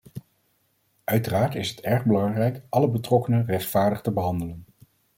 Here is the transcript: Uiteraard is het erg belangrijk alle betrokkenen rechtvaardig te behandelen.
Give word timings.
Uiteraard 1.03 1.55
is 1.55 1.69
het 1.69 1.81
erg 1.81 2.05
belangrijk 2.05 2.61
alle 2.69 2.89
betrokkenen 2.89 3.45
rechtvaardig 3.45 4.01
te 4.01 4.11
behandelen. 4.11 4.65